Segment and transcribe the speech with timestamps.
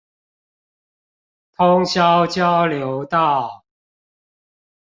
[1.55, 3.65] 通霄交流道